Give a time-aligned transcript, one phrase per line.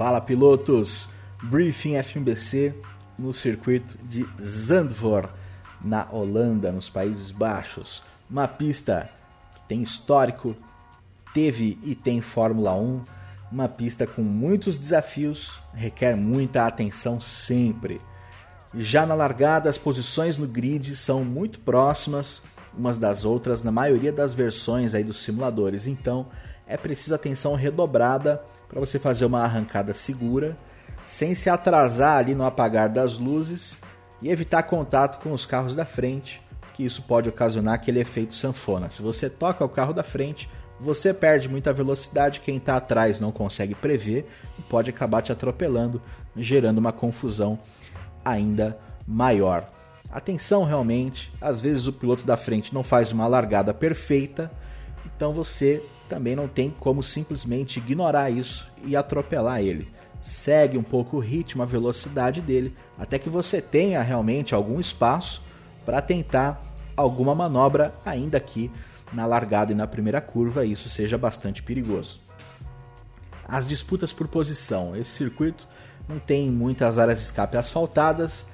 [0.00, 1.10] Fala pilotos!
[1.42, 2.72] Briefing F1BC
[3.18, 5.28] no circuito de Zandvoort,
[5.78, 8.02] na Holanda, nos Países Baixos.
[8.30, 9.10] Uma pista
[9.54, 10.56] que tem histórico,
[11.34, 13.02] teve e tem Fórmula 1,
[13.52, 18.00] uma pista com muitos desafios, requer muita atenção sempre.
[18.74, 22.40] Já na largada, as posições no grid são muito próximas
[22.74, 26.24] umas das outras na maioria das versões aí dos simuladores, então
[26.66, 28.40] é preciso atenção redobrada
[28.70, 30.56] para você fazer uma arrancada segura,
[31.04, 33.76] sem se atrasar ali no apagar das luzes
[34.22, 36.40] e evitar contato com os carros da frente,
[36.74, 38.88] que isso pode ocasionar aquele efeito sanfona.
[38.88, 43.32] Se você toca o carro da frente, você perde muita velocidade, quem está atrás não
[43.32, 44.26] consegue prever
[44.58, 46.00] e pode acabar te atropelando,
[46.36, 47.58] gerando uma confusão
[48.24, 49.66] ainda maior.
[50.12, 54.50] Atenção realmente, às vezes o piloto da frente não faz uma largada perfeita,
[55.04, 59.88] então você também não tem como simplesmente ignorar isso e atropelar ele.
[60.20, 65.40] Segue um pouco o ritmo, a velocidade dele, até que você tenha realmente algum espaço
[65.86, 66.60] para tentar
[66.96, 68.70] alguma manobra, ainda aqui
[69.12, 72.20] na largada e na primeira curva, isso seja bastante perigoso.
[73.48, 74.94] As disputas por posição.
[74.94, 75.66] Esse circuito
[76.08, 78.44] não tem muitas áreas de escape asfaltadas.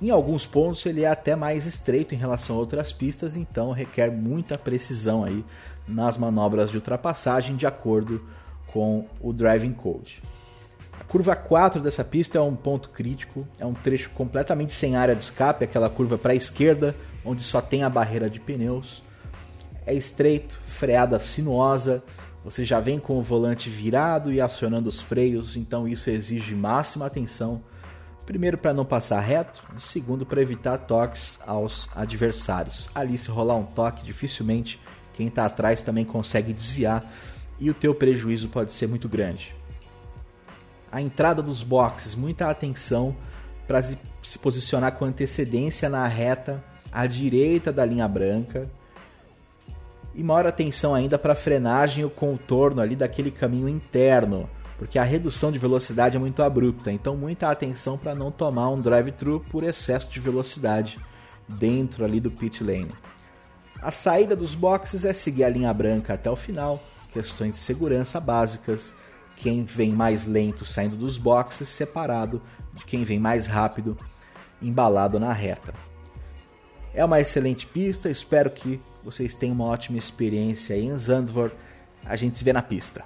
[0.00, 4.10] Em alguns pontos ele é até mais estreito em relação a outras pistas, então requer
[4.10, 5.44] muita precisão aí
[5.88, 8.22] nas manobras de ultrapassagem de acordo
[8.68, 10.22] com o driving code.
[11.00, 15.16] A curva 4 dessa pista é um ponto crítico, é um trecho completamente sem área
[15.16, 19.02] de escape, aquela curva para a esquerda, onde só tem a barreira de pneus.
[19.84, 22.02] É estreito, freada sinuosa,
[22.44, 27.06] você já vem com o volante virado e acionando os freios, então isso exige máxima
[27.06, 27.62] atenção.
[28.28, 32.90] Primeiro para não passar reto, segundo para evitar toques aos adversários.
[32.94, 34.78] Ali se rolar um toque, dificilmente
[35.14, 37.02] quem está atrás também consegue desviar
[37.58, 39.56] e o teu prejuízo pode ser muito grande.
[40.92, 43.16] A entrada dos boxes, muita atenção
[43.66, 48.68] para se posicionar com antecedência na reta à direita da linha branca.
[50.14, 54.98] E maior atenção ainda para a frenagem e o contorno ali daquele caminho interno, porque
[54.98, 59.44] a redução de velocidade é muito abrupta, então muita atenção para não tomar um drive-thru
[59.50, 60.98] por excesso de velocidade
[61.48, 62.94] dentro ali do pit lane.
[63.82, 68.20] A saída dos boxes é seguir a linha branca até o final, questões de segurança
[68.20, 68.94] básicas,
[69.36, 72.40] quem vem mais lento saindo dos boxes separado
[72.74, 73.98] de quem vem mais rápido
[74.62, 75.74] embalado na reta.
[76.94, 81.54] É uma excelente pista, espero que vocês tenham uma ótima experiência em Zandvoort.
[82.04, 83.04] A gente se vê na pista.